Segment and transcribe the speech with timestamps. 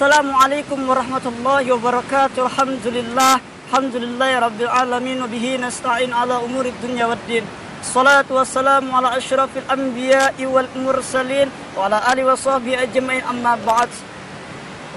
[0.00, 2.48] Assalamualaikum warahmatullahi wabarakatuh.
[2.48, 3.36] Alhamdulillah.
[3.68, 7.44] Alhamdulillahi rabbil alamin wa bihi nasta'in ala umuri dunya waddin.
[7.84, 13.92] Salatu wassalamu ala asyrafil anbiya'i wal mursalin wa ala alihi wa sahbihi ajma'in amma ba'd.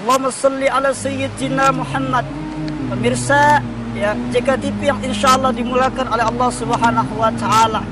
[0.00, 2.24] Allahumma salli ala sayyidina Muhammad.
[2.88, 3.60] Pemirsa
[3.92, 7.84] ya JKTV yang insya Allah dimulakan oleh Allah Subhanahu wa taala.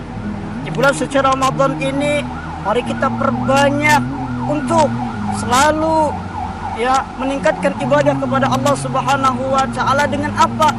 [0.64, 2.24] Di bulan suci Ramadan ini
[2.64, 4.00] mari kita perbanyak
[4.48, 4.88] untuk
[5.36, 6.31] selalu
[6.78, 10.72] ya meningkatkan ibadah kepada Allah Subhanahu wa taala dengan apa?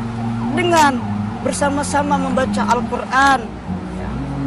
[0.53, 0.97] Dengan
[1.43, 3.39] bersama-sama membaca Al-Qur'an.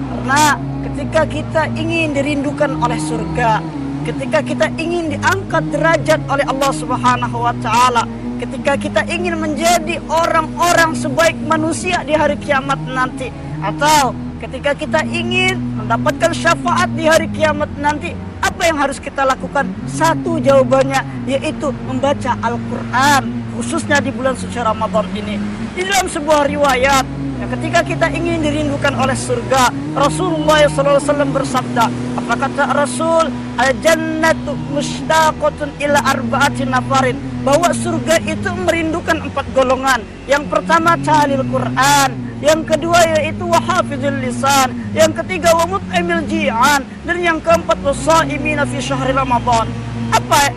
[0.06, 3.62] Karena ketika kita ingin dirindukan oleh surga,
[4.06, 8.02] ketika kita ingin diangkat derajat oleh Allah Subhanahu wa taala,
[8.38, 13.30] ketika kita ingin menjadi orang-orang sebaik manusia di hari kiamat nanti
[13.64, 18.12] atau ketika kita ingin mendapatkan syafaat di hari kiamat nanti
[18.56, 19.68] apa yang harus kita lakukan?
[19.84, 25.36] Satu jawabannya yaitu membaca Al-Quran khususnya di bulan suci Ramadan ini.
[25.76, 27.04] Di dalam sebuah riwayat
[27.36, 31.84] ya, ketika kita ingin dirindukan oleh surga Rasulullah SAW bersabda
[32.16, 33.28] apa kata Rasul
[33.60, 42.25] al-jannatu mushtaqatun ila arba'ati nafarin bahwa surga itu merindukan empat golongan yang pertama talil Quran
[42.44, 48.76] yang kedua yaitu wahafizul lisan, yang ketiga wa mut'imil ji'an, dan yang keempat wasaimina fi
[48.76, 49.68] syahri Ramadan.
[50.12, 50.52] Apa?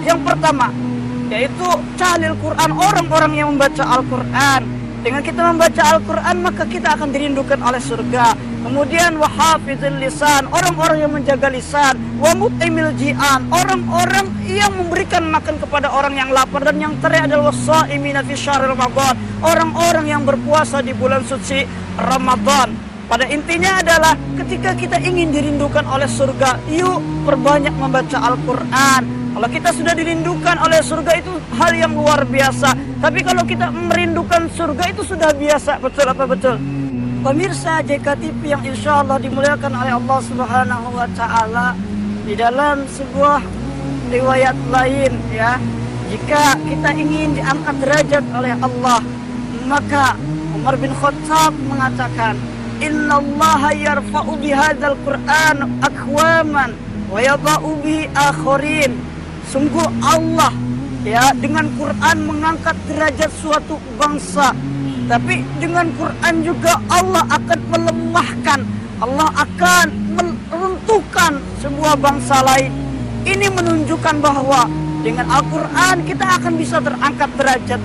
[0.00, 0.72] Yang pertama
[1.30, 4.66] yaitu calil Quran, orang-orang yang membaca Al-Qur'an.
[5.00, 8.36] Dengan kita membaca Al-Quran maka kita akan dirindukan oleh surga.
[8.60, 11.96] Kemudian wahafizul lisan, orang-orang yang menjaga lisan.
[12.20, 16.60] Wa mut'imil ji'an, orang-orang yang memberikan makan kepada orang yang lapar.
[16.68, 19.16] Dan yang terakhir adalah wasaimina fi syahr Ramadan.
[19.40, 21.64] Orang-orang yang berpuasa di bulan suci
[21.96, 22.90] Ramadan.
[23.10, 29.02] Pada intinya adalah ketika kita ingin dirindukan oleh surga, yuk perbanyak membaca Al-Quran.
[29.34, 32.76] Kalau kita sudah dirindukan oleh surga itu hal yang luar biasa.
[33.00, 35.80] Tapi kalau kita merindukan surga itu sudah biasa.
[35.82, 36.54] Betul apa betul?
[37.20, 41.76] Pemirsa JKTV yang insya Allah dimuliakan oleh Allah Subhanahu wa Ta'ala
[42.24, 43.44] di dalam sebuah
[44.08, 45.60] riwayat lain ya.
[46.08, 49.04] Jika kita ingin diangkat derajat oleh Allah,
[49.68, 50.16] maka
[50.56, 52.40] Umar bin Khattab mengatakan,
[52.80, 56.72] Inna Allah yarfa'u bihadzal Qur'an akwaman
[57.12, 58.96] wa yadha'u bihi akharin.
[59.52, 60.56] Sungguh Allah
[61.04, 64.56] ya dengan Quran mengangkat derajat suatu bangsa.
[65.10, 68.62] Tapi dengan Quran juga Allah akan melemahkan,
[69.02, 72.70] Allah akan meruntuhkan sebuah bangsa lain.
[73.26, 74.70] Ini menunjukkan bahwa
[75.02, 77.82] dengan Al-Quran kita akan bisa terangkat derajat.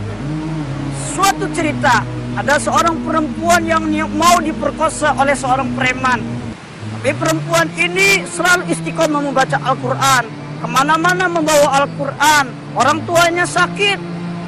[1.18, 2.06] Suatu cerita,
[2.38, 6.22] ada seorang perempuan yang mau diperkosa oleh seorang preman.
[6.94, 10.24] Tapi perempuan ini selalu istiqomah membaca Al-Quran
[10.62, 12.53] ke mana-mana membawa Al-Quran.
[12.78, 13.97] Orang tuanya sakit,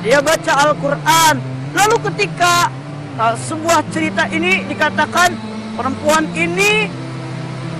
[0.05, 1.56] dia baca Al-Quran.
[1.75, 2.71] Lalu ketika
[3.19, 5.35] uh, sebuah cerita ini dikatakan
[5.75, 6.87] perempuan ini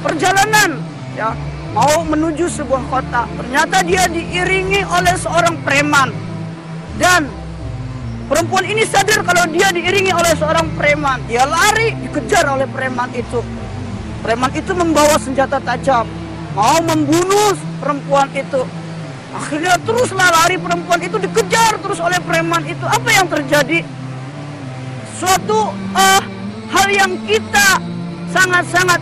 [0.04, 0.82] perjalanan,
[1.16, 1.32] ya
[1.72, 3.30] mau menuju sebuah kota.
[3.38, 6.10] Ternyata dia diiringi oleh seorang preman
[6.98, 7.30] dan
[8.28, 11.22] perempuan ini sadar kalau dia diiringi oleh seorang preman.
[11.30, 13.40] Dia lari dikejar oleh preman itu.
[14.26, 16.10] Preman itu membawa senjata tajam
[16.58, 18.66] mau membunuh perempuan itu.
[19.36, 22.86] Akhirnya teruslah lari perempuan itu dikejar terus oleh preman itu.
[22.88, 23.84] Apa yang terjadi?
[25.18, 26.24] Suatu uh,
[26.72, 27.82] hal yang kita
[28.32, 29.02] sangat-sangat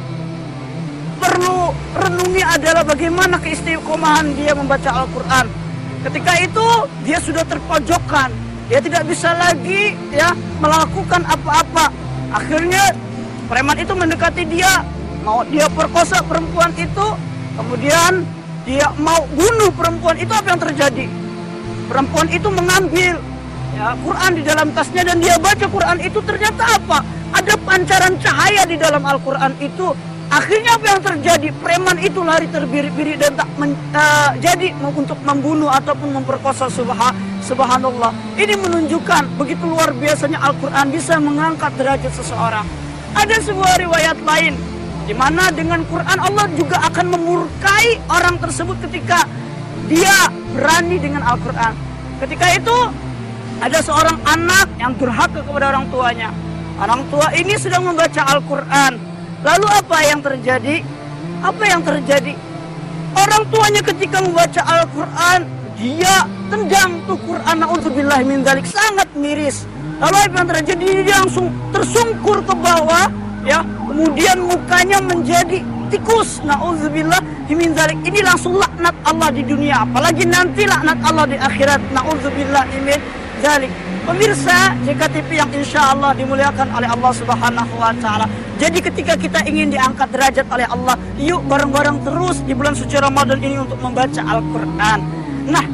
[1.22, 5.46] perlu renungi adalah bagaimana keistiqomahan dia membaca Al-Quran.
[6.06, 6.68] Ketika itu
[7.06, 8.30] dia sudah terpojokkan,
[8.70, 11.90] dia tidak bisa lagi ya melakukan apa-apa.
[12.34, 12.94] Akhirnya
[13.50, 14.86] preman itu mendekati dia,
[15.22, 17.08] mau dia perkosa perempuan itu,
[17.56, 18.28] Kemudian
[18.66, 21.06] dia mau bunuh perempuan itu apa yang terjadi?
[21.86, 23.22] Perempuan itu mengambil
[23.78, 27.06] ya Quran di dalam tasnya dan dia baca Quran itu ternyata apa?
[27.30, 29.94] Ada pancaran cahaya di dalam Al-Quran itu.
[30.26, 31.54] Akhirnya apa yang terjadi?
[31.62, 37.14] Preman itu lari terbiri-biri dan tak men, uh, jadi untuk membunuh ataupun memperkosa subha,
[37.46, 38.10] subhanallah.
[38.34, 42.66] Ini menunjukkan begitu luar biasanya Al-Quran bisa mengangkat derajat seseorang.
[43.14, 44.58] Ada sebuah riwayat lain
[45.06, 49.30] di mana dengan Quran Allah juga akan memurkai orang tersebut ketika
[49.86, 51.74] dia berani dengan Al-Quran.
[52.26, 52.78] Ketika itu
[53.62, 56.30] ada seorang anak yang durhaka kepada orang tuanya.
[56.76, 58.98] Orang tua ini sedang membaca Al-Quran.
[59.46, 60.82] Lalu apa yang terjadi?
[61.46, 62.34] Apa yang terjadi?
[63.16, 65.40] Orang tuanya ketika membaca Al-Quran,
[65.80, 69.64] dia tendang tuh Quran na'udzubillah min dalik sangat miris.
[70.02, 70.88] Lalu apa yang terjadi?
[71.08, 73.08] Dia langsung tersungkur ke bawah,
[73.46, 75.62] ya kemudian mukanya menjadi
[75.94, 77.22] tikus naudzubillah
[77.54, 77.98] min zalik.
[78.02, 81.82] Ini langsung laknat Allah di dunia, apalagi nanti laknat Allah di akhirat.
[81.94, 82.98] Nauzubillah min
[83.46, 83.70] zalik.
[84.06, 88.30] Pemirsa JKTV yang insya Allah dimuliakan oleh Allah Subhanahu wa Ta'ala.
[88.62, 93.42] Jadi, ketika kita ingin diangkat derajat oleh Allah, yuk bareng-bareng terus di bulan suci Ramadan
[93.42, 95.00] ini untuk membaca Al-Quran.
[95.50, 95.66] Nah,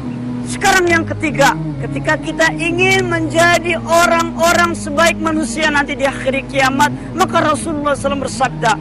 [0.48, 7.42] sekarang yang ketiga, ketika kita ingin menjadi orang-orang sebaik manusia nanti di akhir kiamat, maka
[7.54, 8.72] Rasulullah SAW bersabda,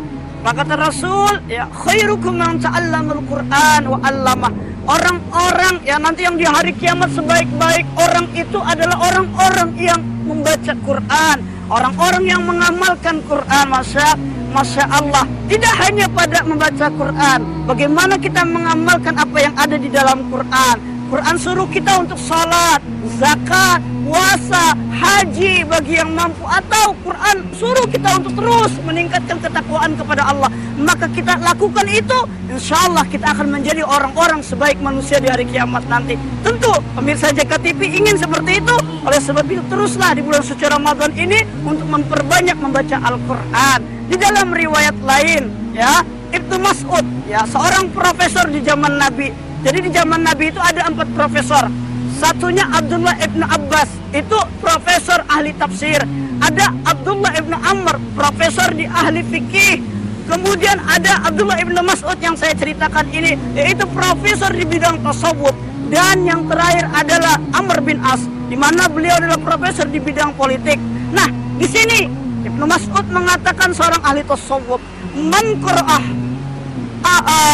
[0.41, 4.53] maka kata Rasul, ya khairukum man ta'allamul Qur'an wa 'allamah.
[4.89, 11.37] Orang-orang ya nanti yang di hari kiamat sebaik-baik orang itu adalah orang-orang yang membaca Quran,
[11.69, 13.65] orang-orang yang mengamalkan Quran.
[13.69, 14.17] Masya
[14.51, 20.27] Masya Allah Tidak hanya pada membaca Quran Bagaimana kita mengamalkan apa yang ada di dalam
[20.27, 22.79] Quran Quran suruh kita untuk salat,
[23.19, 30.31] zakat, puasa, haji bagi yang mampu atau Quran suruh kita untuk terus meningkatkan ketakwaan kepada
[30.31, 30.47] Allah.
[30.79, 32.15] Maka kita lakukan itu,
[32.47, 36.15] insya Allah kita akan menjadi orang-orang sebaik manusia di hari kiamat nanti.
[36.47, 38.75] Tentu pemirsa JKTV ingin seperti itu.
[39.03, 43.79] Oleh sebab itu teruslah di bulan suci Ramadan ini untuk memperbanyak membaca Al-Quran.
[44.07, 49.89] Di dalam riwayat lain, ya Ibnu Mas'ud, ya seorang profesor di zaman Nabi jadi di
[49.93, 51.69] zaman Nabi itu ada empat profesor.
[52.17, 56.01] Satunya Abdullah ibnu Abbas, itu profesor ahli tafsir.
[56.41, 59.81] Ada Abdullah ibnu Amr, profesor di ahli fikih.
[60.25, 65.53] Kemudian ada Abdullah ibnu Mas'ud yang saya ceritakan ini, yaitu profesor di bidang tasawuf.
[65.93, 70.81] Dan yang terakhir adalah Amr bin As, di mana beliau adalah profesor di bidang politik.
[71.13, 71.27] Nah,
[71.61, 72.09] di sini
[72.41, 74.81] Ibnu Mas'ud mengatakan seorang ahli tasawuf,
[75.13, 75.45] man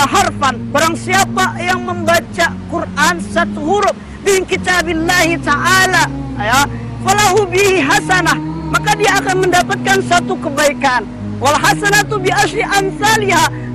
[0.07, 0.55] harfan.
[0.71, 3.95] Barang siapa yang membaca Quran satu huruf?
[4.23, 6.09] Bin kitabillahi ta'ala.
[6.39, 6.63] Ya.
[7.05, 8.35] Falahu bihi hasanah.
[8.67, 11.07] Maka dia akan mendapatkan satu kebaikan.
[11.37, 12.65] Wal hasanatu bi asri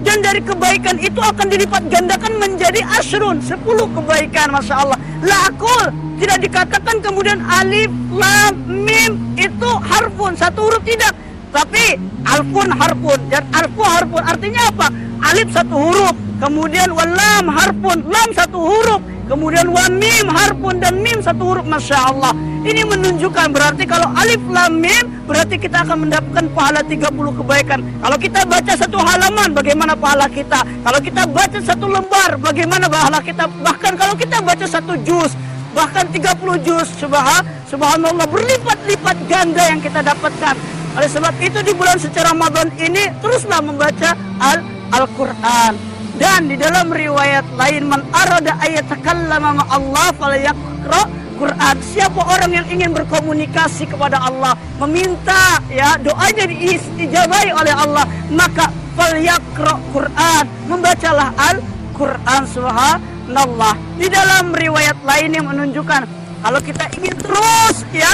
[0.03, 4.99] dan dari kebaikan itu akan dilipat gandakan menjadi asrun sepuluh kebaikan Masya Allah.
[5.23, 9.15] Lakul tidak dikatakan kemudian alif lam mim.
[9.39, 10.35] Itu harfun.
[10.35, 11.15] Satu huruf tidak
[11.53, 14.89] tapi alfun harfun dan alfu harfun artinya apa
[15.33, 19.01] alif satu huruf, kemudian walam harpun, lam satu huruf,
[19.31, 21.67] kemudian wan mim harpun dan mim satu huruf.
[21.67, 22.35] Masya Allah.
[22.63, 27.79] Ini menunjukkan berarti kalau alif lam mim berarti kita akan mendapatkan pahala 30 kebaikan.
[28.03, 30.61] Kalau kita baca satu halaman bagaimana pahala kita?
[30.63, 33.51] Kalau kita baca satu lembar bagaimana pahala kita?
[33.51, 35.35] Bahkan kalau kita baca satu juz
[35.73, 36.29] bahkan 30
[36.69, 40.82] juz subhan subhanallah berlipat-lipat ganda yang kita dapatkan.
[40.93, 44.61] Oleh sebab itu di bulan suci Ramadan ini teruslah membaca al
[44.93, 45.73] Al-Quran.
[46.21, 51.03] Dan di dalam riwayat lain man arada ayat takallama ma Allah falyaqra
[51.41, 51.77] Quran.
[51.81, 59.75] Siapa orang yang ingin berkomunikasi kepada Allah meminta ya doanya diijabahi oleh Allah maka falyaqra
[59.97, 60.45] Quran.
[60.69, 63.75] Membacalah Al-Quran subhanallah.
[63.97, 66.05] Di dalam riwayat lain yang menunjukkan
[66.45, 68.13] kalau kita ingin terus ya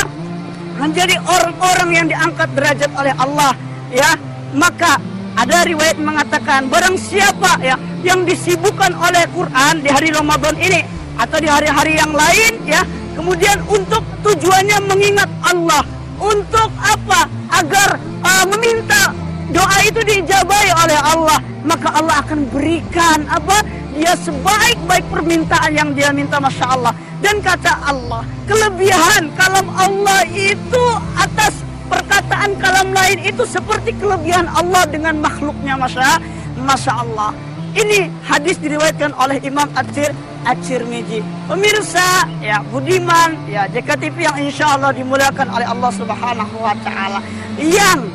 [0.79, 3.53] menjadi orang-orang yang diangkat derajat oleh Allah
[3.91, 4.15] ya
[4.55, 4.97] maka
[5.39, 10.82] ada riwayat mengatakan barang siapa ya yang disibukkan oleh Quran di hari Ramadan ini
[11.19, 12.82] atau di hari-hari yang lain ya,
[13.19, 15.82] kemudian untuk tujuannya mengingat Allah,
[16.23, 17.27] untuk apa?
[17.51, 19.11] Agar uh, meminta
[19.51, 23.67] doa itu dijabai oleh Allah, maka Allah akan berikan apa?
[23.99, 26.94] Dia sebaik-baik permintaan yang dia minta, masya Allah.
[27.19, 30.84] Dan kata Allah, kelebihan kalam Allah itu
[31.19, 36.22] atas perkataan kalam lain itu seperti kelebihan Allah dengan makhluknya Masya,
[36.63, 37.34] Masya Allah.
[37.75, 40.15] Ini hadis diriwayatkan oleh Imam Atir
[40.46, 41.20] At-Tirmidzi.
[41.51, 47.20] Pemirsa, ya Budiman, ya JKTV yang insya Allah dimuliakan oleh Allah Subhanahu wa taala.
[47.58, 48.08] Yang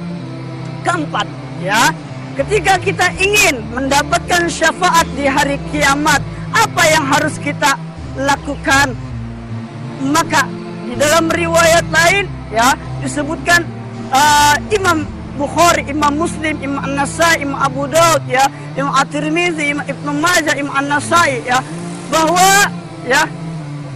[0.87, 1.27] keempat,
[1.61, 1.91] ya,
[2.39, 7.77] ketika kita ingin mendapatkan syafaat di hari kiamat, apa yang harus kita
[8.17, 8.93] lakukan?
[10.03, 10.45] Maka
[10.83, 13.63] di dalam riwayat lain ya disebutkan
[14.11, 18.45] uh, Imam Bukhari, Imam Muslim, Imam An-Nasai, Imam Abu Daud ya,
[18.77, 21.57] Imam At-Tirmizi, Imam Ibnu Majah, Imam An-Nasai ya,
[22.13, 22.69] bahwa
[23.09, 23.25] ya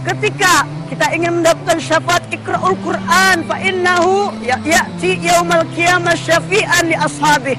[0.02, 6.96] ketika kita ingin mendapatkan syafaat Iqra'ul Quran fa innahu ya ya'ti yaumal qiyamah syafi'an li
[6.98, 7.54] ashabi.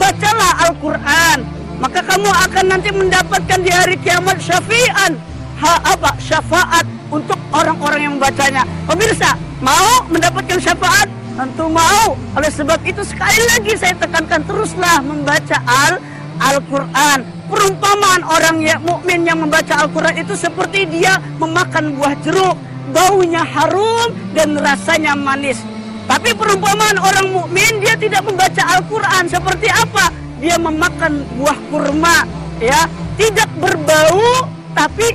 [0.00, 1.44] Bacalah Al-Qur'an,
[1.78, 5.12] maka kamu akan nanti mendapatkan di hari kiamat syafi'an.
[5.60, 6.16] Apa?
[6.16, 8.64] Syafaat untuk orang-orang yang membacanya.
[8.88, 11.08] Pemirsa, mau mendapatkan syafaat?
[11.36, 12.16] Tentu mau.
[12.36, 16.00] Oleh sebab itu sekali lagi saya tekankan teruslah membaca Al
[16.40, 17.18] Al-Quran.
[17.50, 22.56] Perumpamaan orang yang mukmin yang membaca Al-Quran itu seperti dia memakan buah jeruk,
[22.94, 25.60] baunya harum dan rasanya manis.
[26.06, 30.10] Tapi perumpamaan orang mukmin dia tidak membaca Al-Quran seperti apa?
[30.40, 32.24] Dia memakan buah kurma,
[32.62, 32.88] ya
[33.20, 35.12] tidak berbau tapi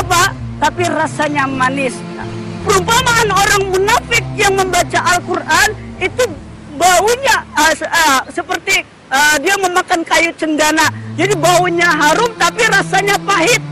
[0.00, 0.32] apa?
[0.60, 1.96] Tapi rasanya manis.
[2.64, 5.68] Perumpamaan orang munafik yang membaca Al-Quran
[6.02, 6.24] itu
[6.76, 10.90] baunya uh, uh, seperti uh, dia memakan kayu cendana.
[11.16, 13.62] Jadi baunya harum tapi rasanya pahit.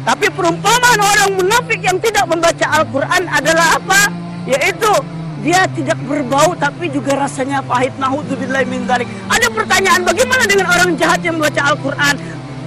[0.00, 4.08] Tapi perumpamaan orang munafik yang tidak membaca Al-Quran adalah apa?
[4.48, 4.92] Yaitu
[5.40, 7.92] dia tidak berbau tapi juga rasanya pahit.
[8.00, 9.08] Naudzubillah min dzalik.
[9.28, 12.14] Ada pertanyaan bagaimana dengan orang jahat yang membaca Al-Quran?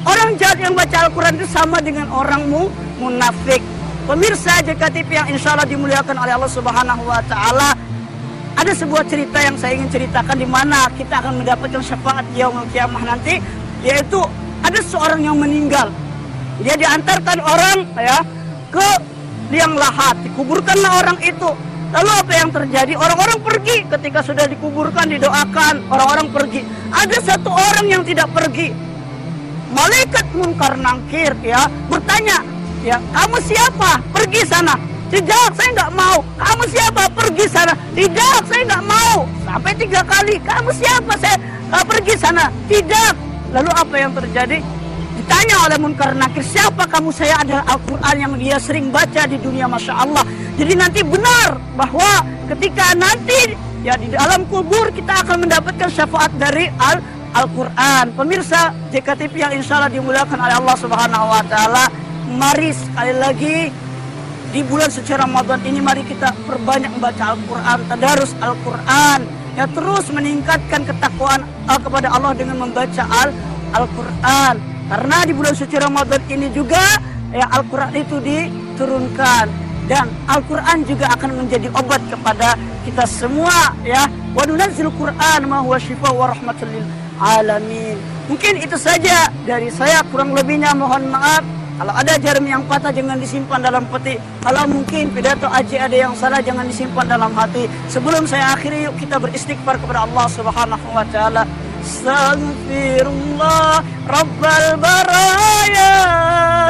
[0.03, 3.61] Orang jahat yang baca Al-Quran itu sama dengan orang mu munafik.
[4.03, 7.71] Pemirsa JKTV yang insya Allah dimuliakan oleh Allah Subhanahu Wa Taala,
[8.59, 12.99] ada sebuah cerita yang saya ingin ceritakan di mana kita akan mendapatkan syafaat yaumul kiamah
[13.07, 13.39] nanti,
[13.79, 14.19] yaitu
[14.59, 15.87] ada seorang yang meninggal.
[16.59, 18.19] Dia diantarkan orang ya
[18.69, 18.87] ke
[19.55, 21.49] liang lahat, dikuburkanlah orang itu.
[21.93, 22.93] Lalu apa yang terjadi?
[22.97, 26.65] Orang-orang pergi ketika sudah dikuburkan, didoakan, orang-orang pergi.
[26.89, 28.73] Ada satu orang yang tidak pergi,
[29.73, 32.52] malaikat mungkar nangkir ya bertanya
[32.83, 33.91] ya kamu siapa?
[34.11, 34.75] Pergi sana.
[35.09, 36.17] Tidak saya nggak mau.
[36.41, 37.03] Kamu siapa?
[37.13, 37.73] Pergi sana.
[37.93, 39.17] Tidak saya nggak mau.
[39.45, 40.35] Sampai tiga kali.
[40.41, 41.13] Kamu siapa?
[41.17, 41.37] Saya
[41.69, 42.49] uh, pergi sana.
[42.65, 43.13] Tidak.
[43.53, 44.57] Lalu apa yang terjadi?
[45.13, 47.13] Ditanya oleh munkar nakir siapa kamu?
[47.13, 50.25] Saya adalah Al-Quran yang dia sering baca di dunia Masya Allah.
[50.57, 53.53] Jadi nanti benar bahwa ketika nanti
[53.85, 56.97] ya di dalam kubur kita akan mendapatkan syafaat dari Al
[57.33, 58.13] Al-Quran.
[58.13, 61.85] Pemirsa JKTV yang insya Allah dimuliakan oleh Allah Subhanahu Wa Taala.
[62.23, 63.57] Mari sekali lagi
[64.55, 69.19] di bulan suci Ramadan ini mari kita perbanyak membaca Al-Quran, tadarus Al-Quran,
[69.59, 73.03] ya terus meningkatkan ketakwaan uh, kepada Allah dengan membaca
[73.75, 74.55] Al-Quran.
[74.87, 77.01] Karena di bulan suci Ramadan ini juga
[77.35, 79.45] ya Al-Quran itu diturunkan
[79.91, 82.55] dan Al-Quran juga akan menjadi obat kepada
[82.87, 84.07] kita semua ya.
[84.31, 86.71] Wa nunazzil Quran ma huwa syifa wa rahmatul
[87.19, 87.99] alamin.
[88.31, 91.43] Mungkin itu saja dari saya kurang lebihnya mohon maaf.
[91.73, 94.21] Kalau ada jarum yang patah jangan disimpan dalam peti.
[94.45, 97.65] Kalau mungkin pidato aji ada yang salah jangan disimpan dalam hati.
[97.89, 101.49] Sebelum saya akhiri yuk kita beristighfar kepada Allah Subhanahu wa taala.
[101.83, 105.99] Astaghfirullah Rabbal baraya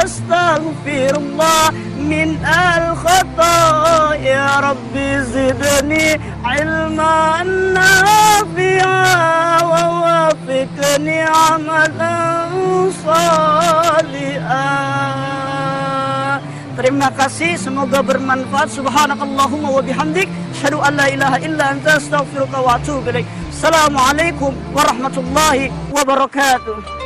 [0.02, 1.70] Astaghfirullah
[2.02, 8.98] min al khata Ya Rabbi zidni ilman nafi'a
[9.62, 12.43] Wa wafiqni amalan
[16.74, 18.68] Terima kasih, semoga bermanfaat.
[18.72, 20.26] Subhanakallahumma wa bihamdik,
[20.58, 23.28] syadu an la ilaha illa anta astaghfiruka wa atubu ilaik.
[23.52, 27.03] Assalamualaikum warahmatullahi wabarakatuh.